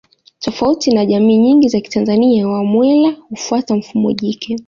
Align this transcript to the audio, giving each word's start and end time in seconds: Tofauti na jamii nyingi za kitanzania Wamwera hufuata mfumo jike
Tofauti 0.39 0.91
na 0.91 1.05
jamii 1.05 1.37
nyingi 1.37 1.69
za 1.69 1.79
kitanzania 1.79 2.47
Wamwera 2.47 3.11
hufuata 3.29 3.75
mfumo 3.75 4.13
jike 4.13 4.59